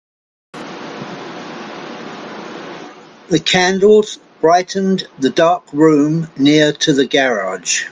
[3.29, 7.79] The candles brightened the dark room near to the garage.